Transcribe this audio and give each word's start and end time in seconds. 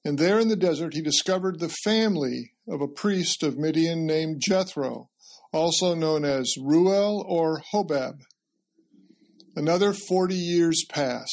And 0.07 0.17
there 0.17 0.39
in 0.39 0.47
the 0.47 0.55
desert 0.55 0.93
he 0.93 1.01
discovered 1.01 1.59
the 1.59 1.75
family 1.83 2.53
of 2.65 2.79
a 2.79 2.87
priest 2.87 3.43
of 3.43 3.57
Midian 3.57 4.05
named 4.05 4.39
Jethro, 4.39 5.09
also 5.51 5.95
known 5.95 6.23
as 6.23 6.55
Reuel 6.57 7.25
or 7.27 7.61
Hobab. 7.73 8.21
Another 9.53 9.91
40 9.91 10.33
years 10.33 10.85
pass, 10.87 11.27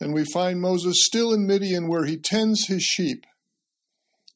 and 0.00 0.12
we 0.12 0.24
find 0.24 0.60
Moses 0.60 1.06
still 1.06 1.32
in 1.32 1.46
Midian 1.46 1.86
where 1.86 2.04
he 2.04 2.16
tends 2.16 2.66
his 2.66 2.82
sheep. 2.82 3.26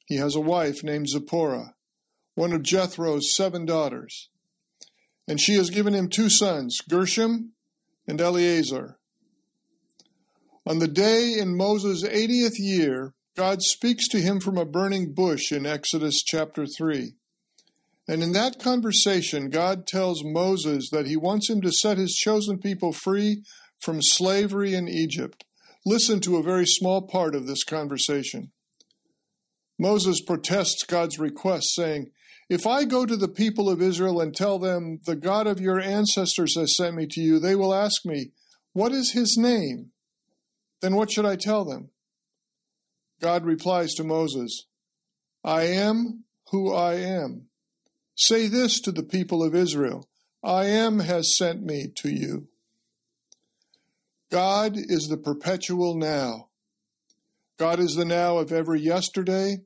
He 0.06 0.18
has 0.18 0.36
a 0.36 0.40
wife 0.40 0.84
named 0.84 1.08
Zipporah, 1.08 1.74
one 2.36 2.52
of 2.52 2.62
Jethro's 2.62 3.34
seven 3.34 3.66
daughters, 3.66 4.28
and 5.26 5.40
she 5.40 5.54
has 5.54 5.70
given 5.70 5.94
him 5.94 6.08
two 6.08 6.30
sons, 6.30 6.78
Gershom 6.88 7.54
and 8.06 8.20
Eleazar. 8.20 9.00
On 10.64 10.78
the 10.78 10.86
day 10.86 11.34
in 11.36 11.56
Moses' 11.56 12.04
80th 12.04 12.58
year, 12.58 13.14
God 13.36 13.60
speaks 13.60 14.08
to 14.08 14.18
him 14.18 14.40
from 14.40 14.56
a 14.56 14.64
burning 14.64 15.12
bush 15.12 15.52
in 15.52 15.66
Exodus 15.66 16.22
chapter 16.24 16.64
3. 16.66 17.12
And 18.08 18.22
in 18.22 18.32
that 18.32 18.58
conversation, 18.58 19.50
God 19.50 19.86
tells 19.86 20.24
Moses 20.24 20.88
that 20.90 21.06
he 21.06 21.18
wants 21.18 21.50
him 21.50 21.60
to 21.60 21.70
set 21.70 21.98
his 21.98 22.14
chosen 22.14 22.58
people 22.58 22.92
free 22.92 23.42
from 23.78 24.00
slavery 24.00 24.74
in 24.74 24.88
Egypt. 24.88 25.44
Listen 25.84 26.18
to 26.20 26.38
a 26.38 26.42
very 26.42 26.64
small 26.64 27.02
part 27.02 27.34
of 27.34 27.46
this 27.46 27.62
conversation. 27.62 28.52
Moses 29.78 30.22
protests 30.22 30.82
God's 30.84 31.18
request, 31.18 31.74
saying, 31.74 32.12
If 32.48 32.66
I 32.66 32.84
go 32.84 33.04
to 33.04 33.16
the 33.18 33.28
people 33.28 33.68
of 33.68 33.82
Israel 33.82 34.18
and 34.18 34.34
tell 34.34 34.58
them, 34.58 35.00
The 35.04 35.16
God 35.16 35.46
of 35.46 35.60
your 35.60 35.78
ancestors 35.78 36.56
has 36.56 36.74
sent 36.74 36.96
me 36.96 37.06
to 37.10 37.20
you, 37.20 37.38
they 37.38 37.54
will 37.54 37.74
ask 37.74 38.06
me, 38.06 38.30
What 38.72 38.92
is 38.92 39.12
his 39.12 39.36
name? 39.38 39.90
Then 40.80 40.94
what 40.94 41.12
should 41.12 41.26
I 41.26 41.36
tell 41.36 41.66
them? 41.66 41.90
God 43.20 43.44
replies 43.44 43.94
to 43.94 44.04
Moses, 44.04 44.66
I 45.44 45.64
am 45.64 46.24
who 46.50 46.72
I 46.72 46.94
am. 46.94 47.48
Say 48.14 48.48
this 48.48 48.80
to 48.80 48.92
the 48.92 49.02
people 49.02 49.42
of 49.42 49.54
Israel 49.54 50.08
I 50.42 50.66
am 50.66 51.00
has 51.00 51.36
sent 51.36 51.62
me 51.62 51.88
to 51.96 52.08
you. 52.08 52.48
God 54.30 54.74
is 54.76 55.08
the 55.08 55.16
perpetual 55.16 55.94
now. 55.94 56.48
God 57.58 57.78
is 57.78 57.94
the 57.94 58.04
now 58.04 58.38
of 58.38 58.52
every 58.52 58.80
yesterday, 58.80 59.58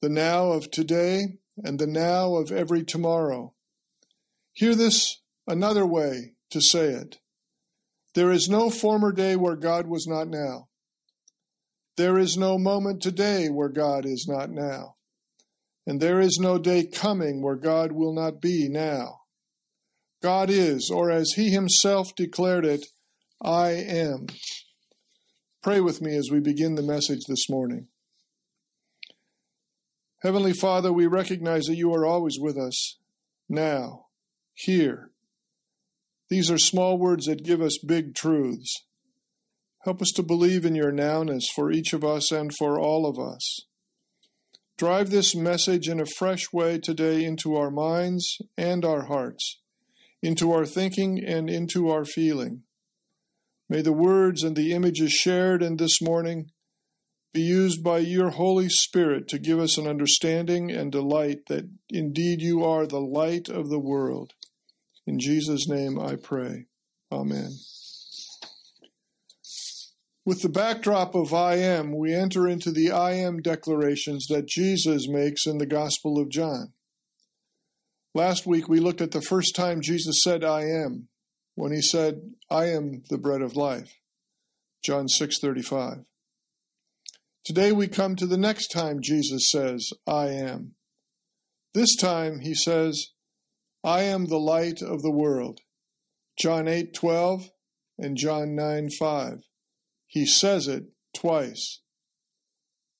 the 0.00 0.08
now 0.08 0.52
of 0.52 0.70
today, 0.70 1.38
and 1.62 1.78
the 1.78 1.86
now 1.86 2.34
of 2.34 2.50
every 2.50 2.82
tomorrow. 2.82 3.52
Hear 4.52 4.74
this 4.74 5.20
another 5.46 5.86
way 5.86 6.32
to 6.50 6.60
say 6.60 6.86
it. 6.86 7.18
There 8.14 8.32
is 8.32 8.48
no 8.48 8.70
former 8.70 9.12
day 9.12 9.36
where 9.36 9.56
God 9.56 9.86
was 9.86 10.06
not 10.06 10.28
now. 10.28 10.68
There 11.96 12.18
is 12.18 12.36
no 12.36 12.58
moment 12.58 13.02
today 13.02 13.48
where 13.48 13.68
God 13.68 14.06
is 14.06 14.26
not 14.28 14.50
now. 14.50 14.96
And 15.86 16.00
there 16.00 16.20
is 16.20 16.38
no 16.40 16.58
day 16.58 16.86
coming 16.86 17.42
where 17.42 17.56
God 17.56 17.92
will 17.92 18.14
not 18.14 18.40
be 18.40 18.68
now. 18.68 19.20
God 20.22 20.50
is, 20.50 20.90
or 20.92 21.10
as 21.10 21.32
He 21.32 21.50
Himself 21.50 22.14
declared 22.14 22.64
it, 22.64 22.86
I 23.42 23.70
am. 23.70 24.26
Pray 25.62 25.80
with 25.80 26.00
me 26.00 26.16
as 26.16 26.28
we 26.30 26.40
begin 26.40 26.74
the 26.74 26.82
message 26.82 27.24
this 27.26 27.48
morning. 27.48 27.88
Heavenly 30.22 30.52
Father, 30.52 30.92
we 30.92 31.06
recognize 31.06 31.64
that 31.64 31.76
you 31.76 31.92
are 31.94 32.04
always 32.04 32.38
with 32.38 32.58
us, 32.58 32.98
now, 33.48 34.06
here. 34.52 35.10
These 36.28 36.50
are 36.50 36.58
small 36.58 36.98
words 36.98 37.26
that 37.26 37.42
give 37.42 37.62
us 37.62 37.78
big 37.78 38.14
truths. 38.14 38.84
Help 39.84 40.02
us 40.02 40.10
to 40.14 40.22
believe 40.22 40.64
in 40.66 40.74
your 40.74 40.92
nowness 40.92 41.44
for 41.54 41.72
each 41.72 41.92
of 41.92 42.04
us 42.04 42.30
and 42.30 42.54
for 42.54 42.78
all 42.78 43.06
of 43.06 43.18
us. 43.18 43.60
Drive 44.76 45.10
this 45.10 45.34
message 45.34 45.88
in 45.88 46.00
a 46.00 46.06
fresh 46.06 46.52
way 46.52 46.78
today 46.78 47.24
into 47.24 47.56
our 47.56 47.70
minds 47.70 48.38
and 48.56 48.84
our 48.84 49.06
hearts, 49.06 49.58
into 50.22 50.52
our 50.52 50.66
thinking 50.66 51.22
and 51.24 51.48
into 51.48 51.90
our 51.90 52.04
feeling. 52.04 52.62
May 53.68 53.82
the 53.82 53.92
words 53.92 54.42
and 54.42 54.56
the 54.56 54.72
images 54.72 55.12
shared 55.12 55.62
in 55.62 55.76
this 55.76 56.02
morning 56.02 56.50
be 57.32 57.40
used 57.40 57.84
by 57.84 57.98
your 57.98 58.30
Holy 58.30 58.68
Spirit 58.68 59.28
to 59.28 59.38
give 59.38 59.60
us 59.60 59.78
an 59.78 59.86
understanding 59.86 60.70
and 60.70 60.90
delight 60.90 61.46
that 61.46 61.68
indeed 61.88 62.42
you 62.42 62.64
are 62.64 62.86
the 62.86 63.00
light 63.00 63.48
of 63.48 63.68
the 63.68 63.78
world. 63.78 64.32
In 65.06 65.18
Jesus' 65.18 65.68
name 65.68 65.98
I 65.98 66.16
pray. 66.16 66.66
Amen. 67.12 67.50
With 70.26 70.42
the 70.42 70.50
backdrop 70.50 71.14
of 71.14 71.32
I 71.32 71.54
am, 71.56 71.96
we 71.96 72.14
enter 72.14 72.46
into 72.46 72.70
the 72.70 72.90
I 72.90 73.12
am 73.12 73.40
declarations 73.40 74.26
that 74.28 74.46
Jesus 74.46 75.08
makes 75.08 75.46
in 75.46 75.56
the 75.58 75.66
Gospel 75.66 76.20
of 76.20 76.28
John. 76.28 76.74
Last 78.14 78.46
week 78.46 78.68
we 78.68 78.80
looked 78.80 79.00
at 79.00 79.12
the 79.12 79.22
first 79.22 79.56
time 79.56 79.80
Jesus 79.80 80.20
said 80.22 80.44
I 80.44 80.62
am 80.62 81.08
when 81.54 81.72
he 81.72 81.80
said 81.80 82.20
I 82.50 82.66
am 82.66 83.02
the 83.08 83.18
bread 83.18 83.40
of 83.40 83.56
life. 83.56 83.96
John 84.84 85.06
6:35. 85.08 86.04
Today 87.44 87.72
we 87.72 87.88
come 87.88 88.14
to 88.16 88.26
the 88.26 88.36
next 88.36 88.68
time 88.68 89.00
Jesus 89.00 89.50
says 89.50 89.88
I 90.06 90.28
am. 90.28 90.74
This 91.72 91.96
time 91.96 92.40
he 92.40 92.54
says 92.54 93.12
I 93.82 94.02
am 94.02 94.26
the 94.26 94.38
light 94.38 94.82
of 94.82 95.00
the 95.02 95.10
world. 95.10 95.60
John 96.38 96.66
8:12 96.66 97.50
and 97.96 98.16
John 98.16 98.54
9:5. 98.54 99.44
He 100.10 100.26
says 100.26 100.66
it 100.66 100.86
twice. 101.16 101.82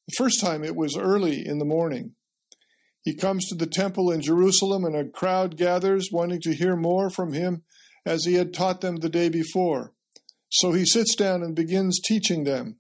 The 0.07 0.15
first 0.17 0.41
time 0.41 0.63
it 0.63 0.77
was 0.77 0.97
early 0.97 1.45
in 1.45 1.59
the 1.59 1.65
morning. 1.65 2.15
He 3.03 3.17
comes 3.17 3.49
to 3.49 3.57
the 3.57 3.67
temple 3.67 4.13
in 4.13 4.21
Jerusalem, 4.21 4.85
and 4.85 4.95
a 4.95 5.09
crowd 5.09 5.57
gathers 5.57 6.11
wanting 6.13 6.41
to 6.43 6.55
hear 6.55 6.77
more 6.77 7.11
from 7.11 7.33
him 7.33 7.65
as 8.07 8.25
he 8.25 8.35
had 8.35 8.55
taught 8.55 8.81
them 8.81 8.97
the 8.97 9.09
day 9.09 9.29
before. 9.29 9.93
So 10.51 10.71
he 10.71 10.87
sits 10.87 11.17
down 11.17 11.43
and 11.43 11.57
begins 11.57 12.01
teaching 12.01 12.45
them. 12.45 12.79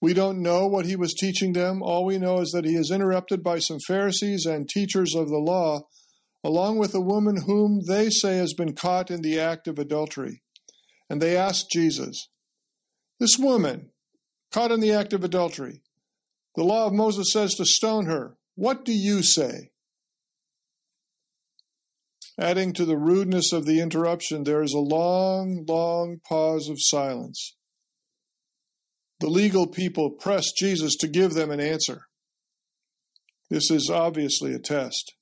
We 0.00 0.14
don't 0.14 0.40
know 0.40 0.68
what 0.68 0.86
he 0.86 0.94
was 0.94 1.12
teaching 1.12 1.52
them. 1.52 1.82
All 1.82 2.04
we 2.04 2.18
know 2.18 2.38
is 2.38 2.52
that 2.52 2.64
he 2.64 2.76
is 2.76 2.92
interrupted 2.92 3.42
by 3.42 3.58
some 3.58 3.78
Pharisees 3.88 4.46
and 4.46 4.68
teachers 4.68 5.16
of 5.16 5.30
the 5.30 5.38
law, 5.38 5.88
along 6.44 6.78
with 6.78 6.94
a 6.94 7.00
woman 7.00 7.42
whom 7.46 7.80
they 7.88 8.08
say 8.08 8.36
has 8.36 8.54
been 8.54 8.76
caught 8.76 9.10
in 9.10 9.22
the 9.22 9.40
act 9.40 9.66
of 9.66 9.80
adultery. 9.80 10.42
And 11.10 11.20
they 11.20 11.36
ask 11.36 11.66
Jesus, 11.72 12.28
this 13.18 13.36
woman, 13.38 13.90
caught 14.52 14.72
in 14.72 14.80
the 14.80 14.92
act 14.92 15.12
of 15.12 15.24
adultery, 15.24 15.82
the 16.54 16.64
law 16.64 16.86
of 16.86 16.92
Moses 16.92 17.32
says 17.32 17.54
to 17.54 17.64
stone 17.64 18.06
her. 18.06 18.36
What 18.54 18.84
do 18.84 18.92
you 18.92 19.22
say? 19.22 19.70
Adding 22.38 22.72
to 22.74 22.84
the 22.84 22.98
rudeness 22.98 23.52
of 23.52 23.64
the 23.64 23.80
interruption, 23.80 24.44
there 24.44 24.62
is 24.62 24.74
a 24.74 24.78
long, 24.78 25.64
long 25.66 26.20
pause 26.26 26.68
of 26.68 26.76
silence. 26.78 27.56
The 29.20 29.28
legal 29.28 29.66
people 29.66 30.10
press 30.10 30.52
Jesus 30.52 30.94
to 30.96 31.08
give 31.08 31.32
them 31.32 31.50
an 31.50 31.60
answer. 31.60 32.06
This 33.48 33.70
is 33.70 33.88
obviously 33.90 34.52
a 34.52 34.58
test. 34.58 35.14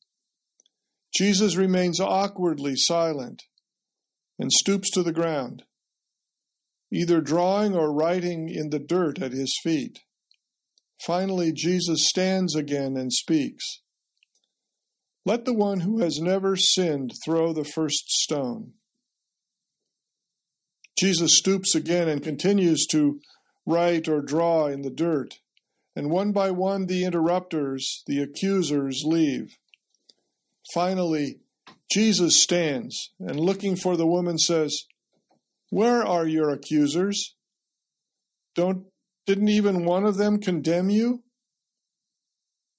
Jesus 1.14 1.54
remains 1.54 2.00
awkwardly 2.00 2.74
silent 2.74 3.44
and 4.38 4.50
stoops 4.50 4.90
to 4.90 5.02
the 5.04 5.12
ground 5.12 5.62
either 6.94 7.20
drawing 7.20 7.74
or 7.74 7.92
writing 7.92 8.48
in 8.48 8.70
the 8.70 8.78
dirt 8.78 9.20
at 9.20 9.32
his 9.32 9.58
feet. 9.62 10.00
Finally, 11.04 11.52
Jesus 11.52 12.06
stands 12.08 12.54
again 12.54 12.96
and 12.96 13.12
speaks. 13.12 13.80
Let 15.26 15.44
the 15.44 15.54
one 15.54 15.80
who 15.80 15.98
has 15.98 16.20
never 16.20 16.56
sinned 16.56 17.12
throw 17.24 17.52
the 17.52 17.64
first 17.64 18.08
stone. 18.08 18.74
Jesus 20.96 21.36
stoops 21.36 21.74
again 21.74 22.08
and 22.08 22.22
continues 22.22 22.86
to 22.92 23.20
write 23.66 24.06
or 24.06 24.22
draw 24.22 24.66
in 24.66 24.82
the 24.82 24.90
dirt, 24.90 25.40
and 25.96 26.10
one 26.10 26.30
by 26.30 26.52
one 26.52 26.86
the 26.86 27.04
interrupters, 27.04 28.04
the 28.06 28.20
accusers, 28.20 29.02
leave. 29.04 29.56
Finally, 30.72 31.40
Jesus 31.90 32.40
stands 32.40 33.10
and 33.18 33.40
looking 33.40 33.74
for 33.74 33.96
the 33.96 34.06
woman 34.06 34.38
says, 34.38 34.84
where 35.74 36.06
are 36.06 36.24
your 36.24 36.50
accusers? 36.50 37.34
Don't 38.54 38.84
didn't 39.26 39.48
even 39.48 39.84
one 39.84 40.04
of 40.04 40.16
them 40.16 40.38
condemn 40.38 40.88
you? 40.88 41.24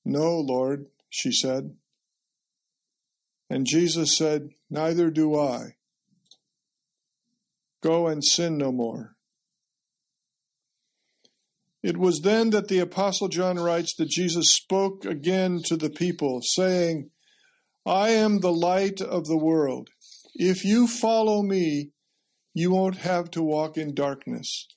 No, 0.06 0.40
Lord, 0.40 0.86
she 1.10 1.34
said. 1.34 1.76
And 3.50 3.68
Jesus 3.68 4.16
said, 4.16 4.52
Neither 4.70 5.12
do 5.12 5.38
I. 5.38 5.76
Go 7.84 8.08
and 8.08 8.24
sin 8.24 8.58
no 8.58 8.72
more. 8.72 9.18
It 11.84 11.98
was 11.98 12.22
then 12.22 12.52
that 12.52 12.70
the 12.70 12.80
Apostle 12.80 13.28
John 13.28 13.58
writes 13.60 13.94
that 13.98 14.08
Jesus 14.08 14.56
spoke 14.56 15.04
again 15.04 15.60
to 15.66 15.76
the 15.76 15.90
people, 15.90 16.40
saying, 16.42 17.10
I 17.86 18.12
am 18.12 18.40
the 18.40 18.54
light 18.54 19.02
of 19.02 19.26
the 19.26 19.38
world. 19.38 19.90
If 20.34 20.64
you 20.64 20.88
follow 20.88 21.44
me, 21.44 21.92
you 22.58 22.72
won't 22.72 22.96
have 23.00 23.30
to 23.30 23.44
walk 23.44 23.78
in 23.78 23.94
darkness, 23.94 24.68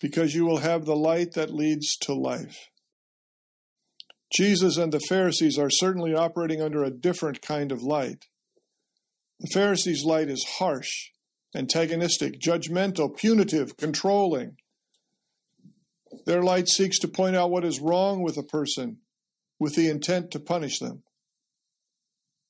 because 0.00 0.34
you 0.34 0.44
will 0.44 0.58
have 0.58 0.84
the 0.84 0.96
light 0.96 1.34
that 1.34 1.54
leads 1.54 1.96
to 1.96 2.12
life. 2.12 2.68
Jesus 4.34 4.76
and 4.76 4.92
the 4.92 5.00
Pharisees 5.08 5.56
are 5.56 5.70
certainly 5.70 6.14
operating 6.14 6.60
under 6.60 6.82
a 6.82 6.90
different 6.90 7.40
kind 7.40 7.70
of 7.70 7.80
light. 7.80 8.24
The 9.38 9.50
Pharisees' 9.54 10.04
light 10.04 10.28
is 10.28 10.44
harsh, 10.58 11.10
antagonistic, 11.54 12.40
judgmental, 12.40 13.16
punitive, 13.16 13.76
controlling. 13.76 14.56
Their 16.26 16.42
light 16.42 16.68
seeks 16.68 16.98
to 17.00 17.08
point 17.08 17.36
out 17.36 17.52
what 17.52 17.64
is 17.64 17.78
wrong 17.78 18.20
with 18.22 18.36
a 18.36 18.42
person 18.42 18.96
with 19.60 19.76
the 19.76 19.88
intent 19.88 20.32
to 20.32 20.40
punish 20.40 20.80
them. 20.80 21.04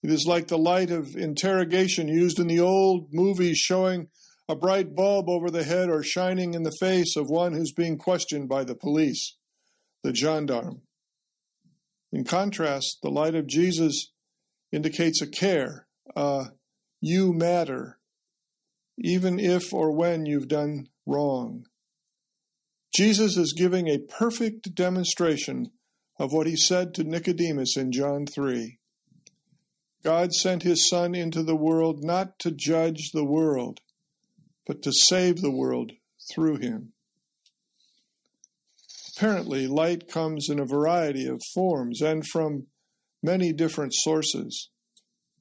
It 0.03 0.11
is 0.11 0.25
like 0.27 0.49
the 0.49 0.57
light 0.57 0.91
of 0.91 1.15
interrogation 1.15 2.09
used 2.09 2.39
in 2.39 2.47
the 2.47 2.61
old 2.61 3.13
movies 3.13 3.59
showing 3.59 4.09
a 4.49 4.56
bright 4.56 4.94
bulb 4.94 5.29
over 5.29 5.50
the 5.50 5.65
head 5.65 5.89
or 5.89 6.03
shining 6.03 6.55
in 6.55 6.62
the 6.62 6.77
face 6.81 7.17
of 7.17 7.31
one 7.31 7.53
who's 7.53 7.73
being 7.73 7.97
questioned 7.97 8.49
by 8.49 8.65
the 8.65 8.75
police, 8.75 9.37
the 10.03 10.15
gendarme. 10.15 10.83
In 12.12 12.25
contrast, 12.25 12.99
the 13.03 13.11
light 13.11 13.35
of 13.35 13.47
Jesus 13.47 14.12
indicates 14.71 15.23
a 15.23 15.27
care, 15.27 15.87
a 16.15 16.47
you 17.00 17.33
matter, 17.33 17.99
even 18.99 19.39
if 19.39 19.73
or 19.73 19.93
when 19.93 20.27
you've 20.27 20.49
done 20.49 20.88
wrong. 21.06 21.65
Jesus 22.95 23.37
is 23.38 23.55
giving 23.56 23.88
a 23.88 23.99
perfect 23.99 24.75
demonstration 24.75 25.71
of 26.19 26.33
what 26.33 26.47
he 26.47 26.56
said 26.56 26.93
to 26.95 27.05
Nicodemus 27.05 27.77
in 27.77 27.91
John 27.91 28.27
3. 28.27 28.79
God 30.05 30.33
sent 30.33 30.62
his 30.62 30.88
Son 30.88 31.15
into 31.15 31.43
the 31.43 31.56
world 31.56 32.05
not 32.05 32.38
to 32.41 32.50
judge 32.50 33.12
the 33.12 33.25
world, 33.25 33.81
but 34.67 34.82
to 34.82 34.93
save 34.93 35.41
the 35.41 35.50
world 35.50 35.93
through 36.32 36.59
him. 36.59 36.93
Apparently, 39.17 39.67
light 39.67 40.09
comes 40.09 40.49
in 40.49 40.59
a 40.59 40.64
variety 40.64 41.26
of 41.26 41.41
forms 41.55 42.00
and 42.00 42.26
from 42.26 42.67
many 43.23 43.53
different 43.53 43.94
sources. 43.94 44.70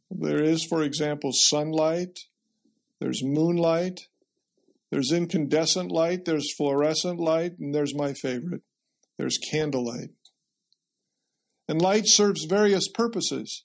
There 0.09 0.43
is, 0.43 0.65
for 0.65 0.83
example, 0.83 1.31
sunlight, 1.33 2.19
there's 2.99 3.23
moonlight, 3.23 4.01
there's 4.91 5.11
incandescent 5.11 5.91
light, 5.91 6.25
there's 6.25 6.53
fluorescent 6.57 7.19
light, 7.19 7.57
and 7.59 7.73
there's 7.73 7.95
my 7.95 8.13
favorite 8.13 8.61
there's 9.21 9.37
candlelight. 9.37 10.09
And 11.69 11.79
light 11.79 12.07
serves 12.07 12.45
various 12.45 12.87
purposes. 12.87 13.63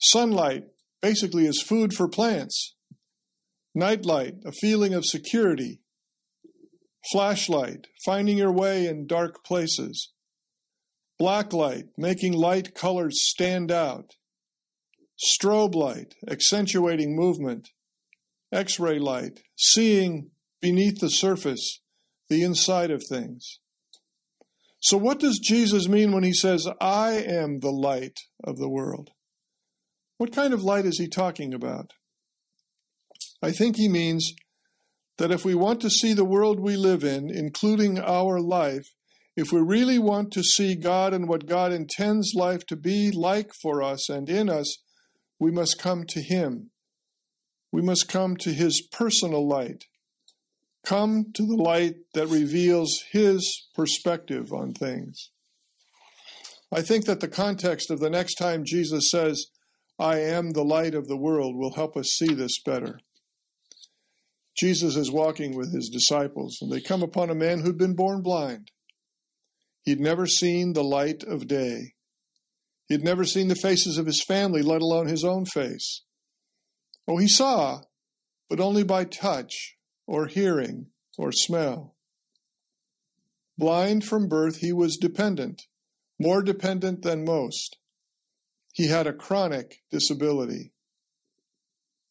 Sunlight 0.00 0.64
basically 1.00 1.46
is 1.46 1.62
food 1.62 1.94
for 1.94 2.08
plants. 2.08 2.74
Nightlight, 3.74 4.34
a 4.44 4.52
feeling 4.52 4.94
of 4.94 5.04
security. 5.04 5.80
Flashlight, 7.10 7.86
finding 8.04 8.38
your 8.38 8.52
way 8.52 8.86
in 8.86 9.06
dark 9.06 9.44
places. 9.44 10.12
Blacklight, 11.20 11.84
making 11.96 12.32
light 12.32 12.74
colors 12.74 13.18
stand 13.22 13.72
out. 13.72 14.16
Strobe 15.18 15.74
light, 15.74 16.14
accentuating 16.28 17.16
movement. 17.16 17.70
X 18.52 18.78
ray 18.78 18.98
light, 18.98 19.40
seeing 19.56 20.30
beneath 20.60 21.00
the 21.00 21.08
surface, 21.08 21.80
the 22.28 22.42
inside 22.42 22.90
of 22.90 23.02
things. 23.08 23.60
So, 24.80 24.96
what 24.96 25.20
does 25.20 25.38
Jesus 25.38 25.88
mean 25.88 26.12
when 26.12 26.24
he 26.24 26.34
says, 26.34 26.68
I 26.80 27.12
am 27.12 27.60
the 27.60 27.70
light 27.70 28.18
of 28.44 28.58
the 28.58 28.68
world? 28.68 29.10
What 30.18 30.32
kind 30.32 30.52
of 30.52 30.62
light 30.62 30.84
is 30.84 30.98
he 30.98 31.08
talking 31.08 31.54
about? 31.54 31.92
I 33.42 33.50
think 33.50 33.76
he 33.76 33.88
means 33.88 34.32
that 35.18 35.32
if 35.32 35.44
we 35.44 35.54
want 35.54 35.80
to 35.80 35.90
see 35.90 36.12
the 36.12 36.24
world 36.24 36.60
we 36.60 36.76
live 36.76 37.04
in, 37.04 37.30
including 37.30 37.98
our 37.98 38.40
life, 38.40 38.86
if 39.36 39.52
we 39.52 39.60
really 39.60 39.98
want 39.98 40.30
to 40.32 40.42
see 40.42 40.74
God 40.74 41.12
and 41.12 41.28
what 41.28 41.46
God 41.46 41.72
intends 41.72 42.32
life 42.34 42.66
to 42.66 42.76
be 42.76 43.10
like 43.10 43.50
for 43.60 43.82
us 43.82 44.08
and 44.08 44.28
in 44.28 44.48
us, 44.48 44.78
we 45.38 45.50
must 45.50 45.78
come 45.78 46.04
to 46.08 46.22
Him. 46.22 46.70
We 47.72 47.82
must 47.82 48.08
come 48.08 48.36
to 48.38 48.52
His 48.52 48.86
personal 48.92 49.48
light. 49.48 49.84
Come 50.84 51.26
to 51.34 51.46
the 51.46 51.56
light 51.56 51.94
that 52.14 52.28
reveals 52.28 53.02
His 53.10 53.68
perspective 53.74 54.52
on 54.52 54.74
things. 54.74 55.30
I 56.70 56.82
think 56.82 57.06
that 57.06 57.20
the 57.20 57.28
context 57.28 57.90
of 57.90 58.00
the 58.00 58.10
next 58.10 58.34
time 58.34 58.64
Jesus 58.64 59.10
says, 59.10 59.46
I 59.98 60.20
am 60.20 60.50
the 60.50 60.64
light 60.64 60.94
of 60.94 61.06
the 61.06 61.16
world 61.16 61.56
will 61.56 61.74
help 61.74 61.96
us 61.96 62.06
see 62.08 62.34
this 62.34 62.60
better. 62.64 62.98
Jesus 64.56 64.96
is 64.96 65.10
walking 65.10 65.56
with 65.56 65.72
his 65.74 65.88
disciples, 65.88 66.58
and 66.60 66.70
they 66.70 66.80
come 66.80 67.02
upon 67.02 67.30
a 67.30 67.34
man 67.34 67.60
who'd 67.60 67.78
been 67.78 67.94
born 67.94 68.22
blind. 68.22 68.70
He'd 69.84 70.00
never 70.00 70.26
seen 70.26 70.72
the 70.72 70.84
light 70.84 71.22
of 71.24 71.48
day. 71.48 71.94
He'd 72.88 73.02
never 73.02 73.24
seen 73.24 73.48
the 73.48 73.54
faces 73.54 73.98
of 73.98 74.06
his 74.06 74.22
family, 74.22 74.62
let 74.62 74.82
alone 74.82 75.06
his 75.06 75.24
own 75.24 75.46
face. 75.46 76.02
Oh, 77.08 77.16
he 77.16 77.28
saw, 77.28 77.80
but 78.48 78.60
only 78.60 78.84
by 78.84 79.04
touch 79.04 79.76
or 80.06 80.26
hearing 80.26 80.88
or 81.16 81.32
smell. 81.32 81.96
Blind 83.58 84.04
from 84.04 84.28
birth, 84.28 84.58
he 84.58 84.72
was 84.72 84.96
dependent, 84.96 85.62
more 86.18 86.42
dependent 86.42 87.02
than 87.02 87.24
most. 87.24 87.78
He 88.74 88.88
had 88.88 89.06
a 89.06 89.12
chronic 89.12 89.82
disability. 89.90 90.72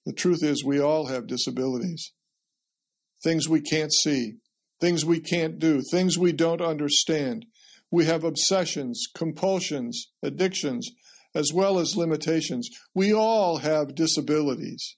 The 0.06 0.14
truth 0.14 0.44
is, 0.44 0.64
we 0.64 0.80
all 0.80 1.08
have 1.08 1.28
disabilities. 1.28 2.14
Things 3.23 3.47
we 3.47 3.62
can't 3.62 3.94
see, 3.94 4.38
things 4.79 5.06
we 5.06 5.19
can't 5.19 5.59
do, 5.59 5.81
things 5.81 6.18
we 6.18 6.31
don't 6.31 6.62
understand. 6.62 7.45
We 7.91 8.06
have 8.06 8.23
obsessions, 8.23 9.06
compulsions, 9.13 10.07
addictions, 10.23 10.90
as 11.35 11.51
well 11.54 11.80
as 11.80 11.95
limitations. 11.95 12.69
We 12.94 13.13
all 13.13 13.57
have 13.57 13.95
disabilities. 13.95 14.95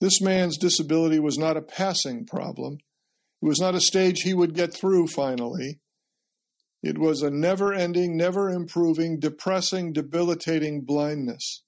This 0.00 0.20
man's 0.20 0.58
disability 0.58 1.18
was 1.18 1.38
not 1.38 1.56
a 1.56 1.62
passing 1.62 2.26
problem. 2.26 2.78
It 3.42 3.46
was 3.46 3.60
not 3.60 3.74
a 3.74 3.80
stage 3.80 4.22
he 4.22 4.34
would 4.34 4.54
get 4.54 4.74
through 4.74 5.08
finally. 5.08 5.80
It 6.82 6.98
was 6.98 7.22
a 7.22 7.30
never 7.30 7.72
ending, 7.72 8.16
never 8.16 8.50
improving, 8.50 9.18
depressing, 9.18 9.92
debilitating 9.92 10.82
blindness. 10.82 11.62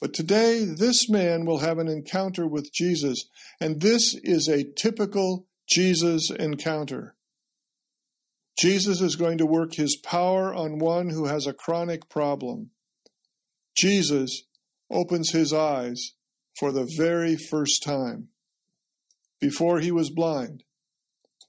But 0.00 0.12
today, 0.12 0.64
this 0.64 1.08
man 1.08 1.46
will 1.46 1.60
have 1.60 1.78
an 1.78 1.88
encounter 1.88 2.46
with 2.46 2.72
Jesus, 2.72 3.28
and 3.60 3.80
this 3.80 4.14
is 4.22 4.46
a 4.46 4.64
typical 4.64 5.46
Jesus 5.68 6.30
encounter. 6.30 7.16
Jesus 8.58 9.00
is 9.00 9.16
going 9.16 9.38
to 9.38 9.46
work 9.46 9.74
his 9.74 9.96
power 9.96 10.54
on 10.54 10.78
one 10.78 11.10
who 11.10 11.26
has 11.26 11.46
a 11.46 11.52
chronic 11.52 12.08
problem. 12.08 12.70
Jesus 13.76 14.44
opens 14.90 15.30
his 15.30 15.52
eyes 15.52 16.12
for 16.58 16.72
the 16.72 16.88
very 16.96 17.36
first 17.36 17.82
time. 17.82 18.28
Before 19.40 19.80
he 19.80 19.90
was 19.90 20.10
blind, 20.10 20.62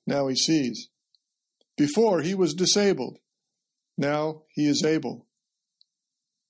now 0.06 0.27
he 0.27 0.36
sees. 0.36 0.89
Before 1.77 2.22
he 2.22 2.34
was 2.34 2.54
disabled, 2.54 3.20
now 3.98 4.44
he 4.54 4.68
is 4.68 4.84
able. 4.84 5.27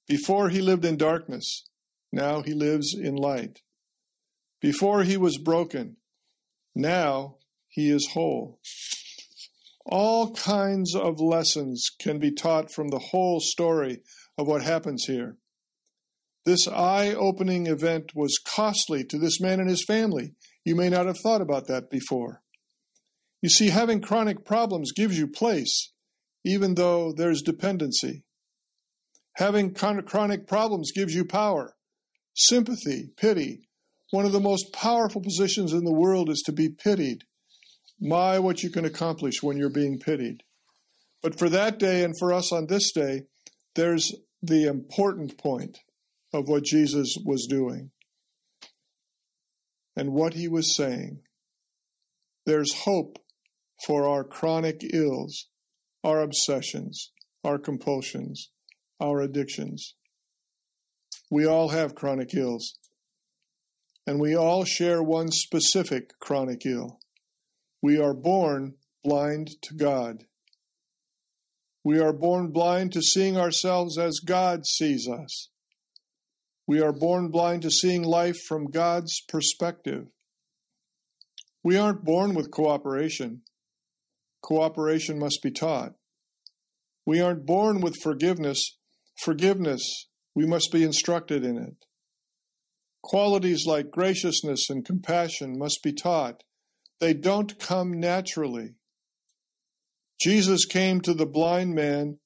Before 0.08 0.50
he 0.50 0.62
lived 0.62 0.86
in 0.86 0.98
darkness, 0.98 1.66
now 2.12 2.42
he 2.42 2.54
lives 2.54 2.94
in 2.94 3.16
light. 3.16 3.62
Before 4.62 5.04
he 5.04 5.18
was 5.18 5.38
broken, 5.38 5.98
now 6.76 7.38
he 7.68 7.90
is 7.90 8.10
whole. 8.14 8.60
All 9.86 10.34
kinds 10.34 10.96
of 10.96 11.22
lessons 11.22 11.90
can 12.00 12.20
be 12.20 12.32
taught 12.32 12.72
from 12.72 12.90
the 12.90 13.00
whole 13.00 13.40
story 13.40 14.02
of 14.38 14.48
what 14.48 14.64
happens 14.64 15.06
here. 15.06 15.38
This 16.46 16.68
eye 16.68 17.14
opening 17.14 17.68
event 17.68 18.14
was 18.16 18.40
costly 18.46 19.04
to 19.06 19.18
this 19.18 19.40
man 19.40 19.60
and 19.60 19.70
his 19.70 19.86
family. 19.86 20.34
You 20.66 20.76
may 20.76 20.90
not 20.90 21.06
have 21.06 21.20
thought 21.20 21.42
about 21.42 21.68
that 21.68 21.90
before. 21.90 22.42
You 23.42 23.50
see, 23.50 23.70
having 23.70 24.02
chronic 24.02 24.44
problems 24.44 24.92
gives 24.92 25.18
you 25.18 25.28
place, 25.28 25.94
even 26.44 26.76
though 26.76 27.14
there's 27.14 27.42
dependency. 27.42 28.24
Having 29.36 29.76
chronic 29.76 30.48
problems 30.48 30.92
gives 30.92 31.14
you 31.14 31.24
power, 31.24 31.77
sympathy, 32.38 33.10
pity. 33.18 33.68
One 34.12 34.26
of 34.26 34.32
the 34.32 34.40
most 34.40 34.72
powerful 34.72 35.22
positions 35.22 35.74
in 35.74 35.84
the 35.84 35.94
world 35.94 36.30
is 36.30 36.42
to 36.46 36.52
be 36.52 36.70
pitied. 36.70 37.24
My, 38.00 38.40
what 38.40 38.64
you 38.64 38.70
can 38.70 38.86
accomplish 38.86 39.42
when 39.42 39.58
you're 39.58 39.70
being 39.70 40.00
pitied. 40.00 40.44
But 41.22 41.38
for 41.38 41.50
that 41.50 41.80
day 41.80 42.04
and 42.04 42.14
for 42.18 42.32
us 42.32 42.54
on 42.54 42.68
this 42.68 42.92
day, 42.92 43.24
there's 43.76 44.14
the 44.42 44.68
important 44.68 45.38
point 45.38 45.80
of 46.34 46.48
what 46.48 46.64
Jesus 46.64 47.16
was 47.26 47.48
doing 47.50 47.92
and 49.96 50.14
what 50.14 50.36
he 50.36 50.48
was 50.48 50.76
saying. 50.76 51.22
There's 52.46 52.74
hope 52.74 53.18
for 53.86 54.08
our 54.08 54.24
chronic 54.24 54.82
ills, 54.94 55.48
our 56.04 56.22
obsessions, 56.22 57.12
our 57.44 57.58
compulsions, 57.58 58.52
our 59.02 59.22
addictions. 59.22 59.96
We 61.30 61.46
all 61.46 61.70
have 61.70 61.96
chronic 61.96 62.34
ills, 62.34 62.78
and 64.06 64.20
we 64.20 64.36
all 64.36 64.64
share 64.64 65.04
one 65.04 65.32
specific 65.32 66.18
chronic 66.20 66.66
ill. 66.66 67.00
We 67.82 68.00
are 68.00 68.14
born 68.14 68.76
blind 69.04 69.62
to 69.64 69.76
God. 69.76 70.26
We 71.84 72.00
are 72.00 72.14
born 72.14 72.52
blind 72.52 72.94
to 72.94 73.02
seeing 73.02 73.38
ourselves 73.38 73.98
as 73.98 74.20
God 74.20 74.66
sees 74.66 75.08
us. 75.08 75.50
We 76.68 76.82
are 76.82 76.92
born 76.92 77.30
blind 77.30 77.62
to 77.62 77.72
seeing 77.72 78.04
life 78.04 78.36
from 78.48 78.70
God's 78.70 79.22
perspective. 79.30 80.08
We 81.64 81.78
aren't 81.78 82.04
born 82.04 82.34
with 82.34 82.52
cooperation. 82.52 83.42
Cooperation 84.42 85.18
must 85.20 85.42
be 85.42 85.52
taught. 85.52 85.94
We 87.06 87.22
aren't 87.22 87.46
born 87.46 87.80
with 87.80 87.96
forgiveness. 88.02 88.78
Forgiveness, 89.24 90.08
we 90.38 90.46
must 90.46 90.72
be 90.72 90.84
instructed 90.84 91.44
in 91.44 91.58
it. 91.58 91.74
Qualities 93.02 93.66
like 93.66 93.90
graciousness 93.90 94.70
and 94.70 94.86
compassion 94.86 95.58
must 95.58 95.82
be 95.82 95.92
taught. 95.92 96.44
They 97.00 97.16
don't 97.16 97.58
come 97.58 98.00
naturally. 98.00 98.76
Jesus 100.22 100.66
came 100.66 101.02
to 101.02 101.16
the 101.16 101.26
blind 101.26 101.74
man. 101.74 102.20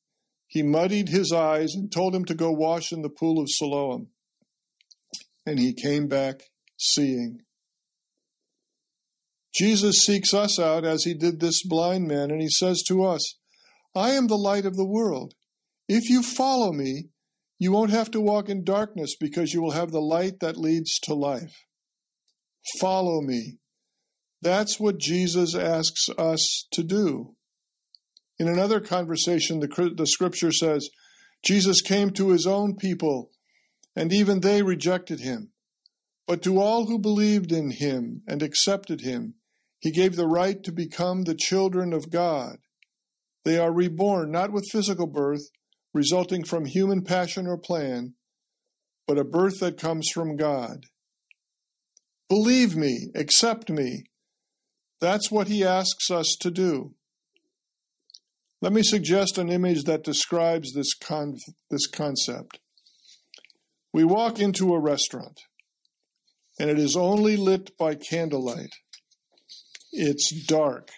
He 0.45 0.61
muddied 0.61 1.07
his 1.07 1.31
eyes 1.31 1.73
and 1.73 1.89
told 1.89 2.13
him 2.13 2.25
to 2.25 2.35
go 2.35 2.51
wash 2.51 2.91
in 2.91 3.01
the 3.01 3.09
pool 3.09 3.39
of 3.39 3.47
Siloam. 3.49 4.07
And 5.45 5.57
he 5.57 5.73
came 5.73 6.09
back 6.09 6.41
seeing. 6.77 7.39
Jesus 9.55 9.99
seeks 9.99 10.33
us 10.33 10.59
out 10.59 10.83
as 10.83 11.05
he 11.05 11.13
did 11.13 11.39
this 11.39 11.65
blind 11.65 12.09
man, 12.09 12.29
and 12.29 12.41
he 12.41 12.49
says 12.49 12.83
to 12.89 13.05
us, 13.05 13.37
I 13.95 14.09
am 14.11 14.27
the 14.27 14.35
light 14.35 14.65
of 14.65 14.75
the 14.75 14.85
world. 14.85 15.33
If 15.87 16.09
you 16.09 16.21
follow 16.21 16.73
me, 16.73 17.10
you 17.61 17.71
won't 17.71 17.91
have 17.91 18.09
to 18.09 18.19
walk 18.19 18.49
in 18.49 18.63
darkness 18.63 19.15
because 19.19 19.53
you 19.53 19.61
will 19.61 19.69
have 19.69 19.91
the 19.91 20.01
light 20.01 20.39
that 20.39 20.57
leads 20.57 20.97
to 20.97 21.13
life. 21.13 21.53
Follow 22.79 23.21
me. 23.21 23.59
That's 24.41 24.79
what 24.79 24.97
Jesus 24.97 25.53
asks 25.53 26.09
us 26.17 26.65
to 26.71 26.81
do. 26.81 27.35
In 28.39 28.47
another 28.47 28.79
conversation, 28.79 29.59
the, 29.59 29.93
the 29.95 30.07
scripture 30.07 30.51
says, 30.51 30.89
Jesus 31.45 31.81
came 31.81 32.09
to 32.13 32.31
his 32.31 32.47
own 32.47 32.77
people, 32.77 33.29
and 33.95 34.11
even 34.11 34.39
they 34.39 34.63
rejected 34.63 35.19
him. 35.19 35.51
But 36.25 36.41
to 36.41 36.59
all 36.59 36.87
who 36.87 36.97
believed 36.97 37.51
in 37.51 37.69
him 37.69 38.23
and 38.27 38.41
accepted 38.41 39.01
him, 39.01 39.35
he 39.77 39.91
gave 39.91 40.15
the 40.15 40.27
right 40.27 40.63
to 40.63 40.71
become 40.71 41.25
the 41.25 41.35
children 41.35 41.93
of 41.93 42.09
God. 42.09 42.57
They 43.45 43.59
are 43.59 43.71
reborn 43.71 44.31
not 44.31 44.51
with 44.51 44.71
physical 44.71 45.05
birth, 45.05 45.43
resulting 45.93 46.43
from 46.43 46.65
human 46.65 47.03
passion 47.03 47.47
or 47.47 47.57
plan, 47.57 48.13
but 49.07 49.17
a 49.17 49.23
birth 49.23 49.59
that 49.59 49.77
comes 49.77 50.09
from 50.13 50.37
God. 50.37 50.85
Believe 52.29 52.75
me, 52.75 53.09
accept 53.13 53.69
me. 53.69 54.03
That's 55.01 55.29
what 55.31 55.47
he 55.47 55.65
asks 55.65 56.09
us 56.09 56.35
to 56.39 56.51
do. 56.51 56.93
Let 58.61 58.71
me 58.71 58.83
suggest 58.83 59.37
an 59.37 59.49
image 59.49 59.83
that 59.83 60.03
describes 60.03 60.73
this, 60.73 60.93
con- 60.93 61.37
this 61.69 61.87
concept. 61.87 62.59
We 63.91 64.03
walk 64.03 64.39
into 64.39 64.73
a 64.73 64.79
restaurant, 64.79 65.41
and 66.59 66.69
it 66.69 66.79
is 66.79 66.95
only 66.95 67.35
lit 67.35 67.75
by 67.77 67.95
candlelight. 67.95 68.75
It's 69.91 70.31
dark. 70.45 70.91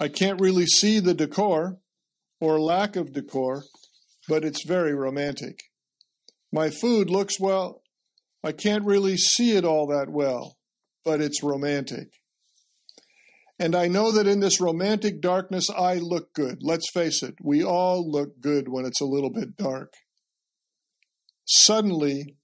I 0.00 0.08
can't 0.08 0.40
really 0.40 0.66
see 0.66 0.98
the 0.98 1.14
decor 1.14 1.78
or 2.40 2.60
lack 2.60 2.96
of 2.96 3.12
decor, 3.12 3.64
but 4.28 4.44
it's 4.44 4.64
very 4.64 4.94
romantic. 4.94 5.58
My 6.52 6.70
food 6.70 7.10
looks 7.10 7.40
well, 7.40 7.82
I 8.42 8.52
can't 8.52 8.84
really 8.84 9.16
see 9.16 9.56
it 9.56 9.64
all 9.64 9.86
that 9.86 10.10
well, 10.10 10.56
but 11.04 11.20
it's 11.20 11.42
romantic. 11.42 12.08
And 13.58 13.74
I 13.74 13.88
know 13.88 14.10
that 14.12 14.26
in 14.26 14.40
this 14.40 14.60
romantic 14.60 15.20
darkness, 15.20 15.70
I 15.70 15.94
look 15.94 16.34
good. 16.34 16.58
Let's 16.60 16.90
face 16.90 17.22
it, 17.22 17.36
we 17.42 17.64
all 17.64 18.08
look 18.08 18.40
good 18.40 18.68
when 18.68 18.84
it's 18.84 19.00
a 19.00 19.06
little 19.06 19.30
bit 19.30 19.56
dark. 19.56 19.94
Suddenly, 21.46 22.36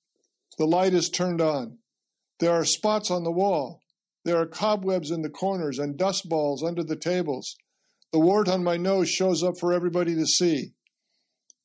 the 0.59 0.66
light 0.66 0.94
is 0.94 1.09
turned 1.09 1.40
on. 1.40 1.78
There 2.38 2.52
are 2.52 2.64
spots 2.64 3.11
on 3.11 3.25
the 3.25 3.30
wall. 3.30 3.80
There 4.25 4.37
are 4.37 4.47
cobwebs 4.47 5.11
in 5.11 5.23
the 5.23 5.30
corners 5.30 5.78
and 5.78 5.97
dust 5.97 6.28
balls 6.28 6.62
under 6.62 6.85
the 6.85 6.97
tables. 6.97 7.56
The 8.12 8.19
wart 8.19 8.49
on 8.49 8.64
my 8.64 8.76
nose 8.76 9.09
shows 9.09 9.43
up 9.43 9.55
for 9.61 9.73
everybody 9.73 10.14
to 10.14 10.26
see. 10.26 10.73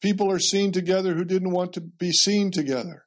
People 0.02 0.32
are 0.32 0.40
seen 0.40 0.72
together 0.72 1.16
who 1.16 1.26
didn't 1.26 1.52
want 1.52 1.74
to 1.74 1.82
be 1.82 2.12
seen 2.12 2.52
together. 2.52 3.04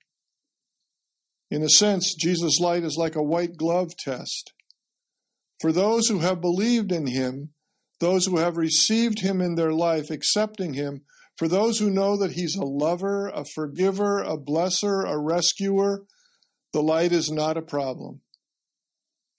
In 1.50 1.62
a 1.62 1.68
sense, 1.68 2.14
Jesus' 2.14 2.58
light 2.60 2.82
is 2.82 2.96
like 2.96 3.14
a 3.14 3.22
white 3.22 3.56
glove 3.56 3.96
test. 3.96 4.52
For 5.60 5.72
those 5.72 6.08
who 6.08 6.18
have 6.18 6.40
believed 6.40 6.92
in 6.92 7.06
him, 7.06 7.50
those 8.00 8.26
who 8.26 8.38
have 8.38 8.56
received 8.56 9.20
him 9.20 9.40
in 9.40 9.54
their 9.54 9.72
life, 9.72 10.10
accepting 10.10 10.74
him, 10.74 11.02
for 11.36 11.48
those 11.48 11.78
who 11.78 11.90
know 11.90 12.16
that 12.16 12.32
he's 12.32 12.56
a 12.56 12.64
lover, 12.64 13.28
a 13.28 13.44
forgiver, 13.44 14.18
a 14.18 14.36
blesser, 14.36 15.08
a 15.08 15.18
rescuer, 15.18 16.04
the 16.72 16.82
light 16.82 17.12
is 17.12 17.30
not 17.30 17.56
a 17.56 17.62
problem. 17.62 18.20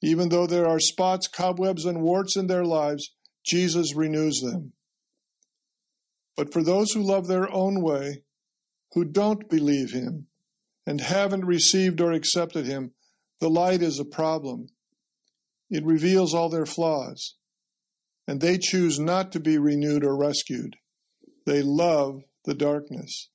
Even 0.02 0.30
though 0.30 0.48
there 0.48 0.68
are 0.68 0.80
spots, 0.80 1.28
cobwebs, 1.28 1.86
and 1.86 2.02
warts 2.02 2.38
in 2.38 2.48
their 2.48 2.64
lives, 2.64 3.12
Jesus 3.46 3.96
renews 3.96 4.40
them. 4.42 4.74
But 6.36 6.54
for 6.54 6.64
those 6.64 6.92
who 6.92 7.02
love 7.02 7.28
their 7.28 7.52
own 7.52 7.82
way, 7.82 8.24
who 8.94 9.06
don't 9.06 9.50
believe 9.50 9.92
him, 9.92 10.28
and 10.86 11.02
haven't 11.02 11.46
received 11.46 12.02
or 12.02 12.12
accepted 12.12 12.66
him, 12.66 12.92
the 13.40 13.50
light 13.50 13.82
is 13.82 14.00
a 14.00 14.06
problem. 14.06 14.68
It 15.70 15.86
reveals 15.86 16.34
all 16.34 16.50
their 16.50 16.66
flaws, 16.66 17.36
and 18.28 18.42
they 18.42 18.58
choose 18.58 19.00
not 19.00 19.32
to 19.34 19.40
be 19.40 19.58
renewed 19.58 20.04
or 20.04 20.18
rescued. 20.18 20.78
They 21.46 21.62
love 21.62 22.24
the 22.46 22.56
darkness. 22.56 23.30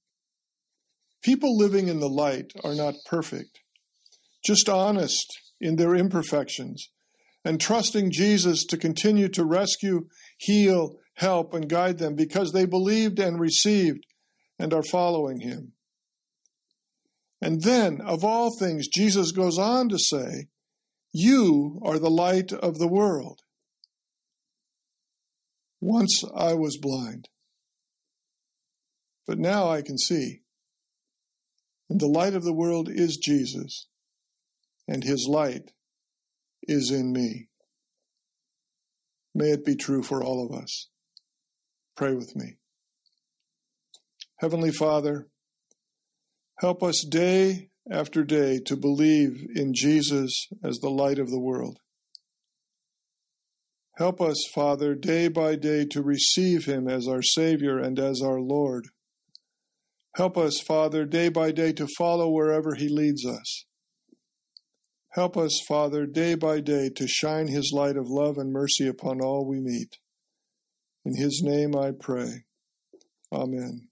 People 1.23 1.56
living 1.56 1.88
in 1.88 2.00
the 2.00 2.08
light 2.08 2.52
are 2.64 2.75
not 2.75 2.94
perfect, 3.06 3.61
just 4.44 4.68
honest 4.68 5.26
in 5.61 5.76
their 5.76 5.94
imperfections, 5.94 6.90
and 7.44 7.60
trusting 7.60 8.10
Jesus 8.10 8.64
to 8.66 8.76
continue 8.76 9.28
to 9.28 9.44
rescue, 9.44 10.08
heal, 10.38 10.96
help, 11.14 11.54
and 11.54 11.68
guide 11.68 11.98
them 11.98 12.14
because 12.14 12.52
they 12.52 12.64
believed 12.64 13.18
and 13.18 13.38
received 13.38 14.06
and 14.58 14.72
are 14.72 14.82
following 14.82 15.40
him. 15.40 15.72
And 17.42 17.62
then, 17.62 18.00
of 18.00 18.24
all 18.24 18.56
things, 18.58 18.88
Jesus 18.88 19.30
goes 19.30 19.58
on 19.58 19.90
to 19.90 19.98
say, 19.98 20.46
you 21.12 21.80
are 21.84 21.98
the 21.98 22.10
light 22.10 22.52
of 22.52 22.78
the 22.78 22.88
world. 22.88 23.40
Once 25.80 26.24
I 26.34 26.54
was 26.54 26.78
blind, 26.78 27.28
but 29.26 29.38
now 29.38 29.68
I 29.68 29.82
can 29.82 29.98
see. 29.98 30.40
And 31.90 32.00
the 32.00 32.08
light 32.08 32.34
of 32.34 32.42
the 32.42 32.54
world 32.54 32.88
is 32.90 33.18
Jesus, 33.18 33.86
and 34.88 35.04
his 35.04 35.28
light 35.28 35.72
is 36.68 36.90
in 36.90 37.12
me. 37.12 37.49
May 39.35 39.50
it 39.50 39.64
be 39.64 39.75
true 39.75 40.02
for 40.02 40.23
all 40.23 40.47
of 40.47 40.56
us. 40.56 40.88
Pray 41.97 42.14
with 42.14 42.35
me. 42.37 42.56
Heavenly 44.38 44.73
Father, 44.73 45.28
help 46.59 46.83
us 46.83 47.04
day 47.09 47.71
after 47.90 48.25
day 48.25 48.61
to 48.66 48.76
believe 48.76 49.47
in 49.54 49.73
Jesus 49.75 50.49
as 50.62 50.78
the 50.78 50.90
light 50.90 51.18
of 51.18 51.30
the 51.30 51.40
world. 51.40 51.78
Help 53.97 54.21
us, 54.21 54.37
Father, 54.52 54.94
day 54.94 55.28
by 55.28 55.54
day 55.54 55.85
to 55.87 56.02
receive 56.02 56.64
him 56.64 56.88
as 56.88 57.06
our 57.06 57.23
Savior 57.23 57.78
and 57.78 57.99
as 57.99 58.21
our 58.21 58.40
Lord. 58.40 58.87
Help 60.16 60.37
us, 60.37 60.61
Father, 60.66 61.04
day 61.04 61.28
by 61.28 61.52
day 61.52 61.73
to 61.73 61.87
follow 61.97 62.28
wherever 62.28 62.75
he 62.75 62.88
leads 62.88 63.25
us. 63.25 63.66
Help 65.14 65.37
us, 65.37 65.61
Father, 65.68 66.06
day 66.06 66.35
by 66.35 66.61
day 66.61 66.90
to 66.97 67.06
shine 67.06 67.47
his 67.47 67.71
light 67.73 67.97
of 67.97 68.09
love 68.09 68.37
and 68.37 68.52
mercy 68.52 68.88
upon 68.88 69.21
all 69.21 69.47
we 69.47 69.61
meet. 69.61 69.99
In 71.04 71.14
his 71.16 71.40
name 71.44 71.76
I 71.76 71.92
pray. 71.92 72.44
Amen. 73.33 73.88